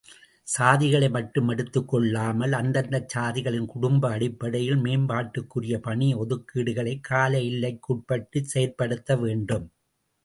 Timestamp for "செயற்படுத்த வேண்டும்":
8.53-9.67